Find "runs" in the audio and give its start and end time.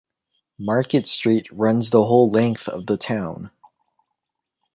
1.51-1.91